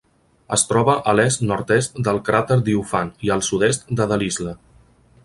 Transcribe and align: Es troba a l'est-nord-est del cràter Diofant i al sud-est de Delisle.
Es 0.55 0.61
troba 0.69 0.93
a 1.11 1.13
l'est-nord-est 1.17 2.01
del 2.07 2.19
cràter 2.31 2.57
Diofant 2.71 3.13
i 3.29 3.33
al 3.37 3.45
sud-est 3.49 3.87
de 4.01 4.09
Delisle. 4.15 4.57